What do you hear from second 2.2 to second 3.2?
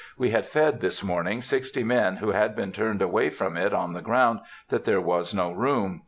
had been turned